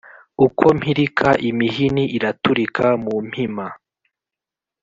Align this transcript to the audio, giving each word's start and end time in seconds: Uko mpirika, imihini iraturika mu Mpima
Uko 0.45 0.63
mpirika, 0.77 1.29
imihini 1.49 2.03
iraturika 2.17 2.85
mu 3.03 3.15
Mpima 3.27 3.65